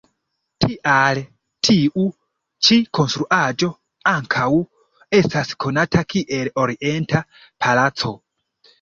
Tial, 0.63 1.19
tiu 1.69 2.05
ĉi 2.69 2.79
konstruaĵo 3.01 3.71
ankaŭ 4.15 4.49
estas 5.21 5.55
konata 5.67 6.07
kiel 6.17 6.55
Orienta 6.67 7.27
Palaco. 7.41 8.21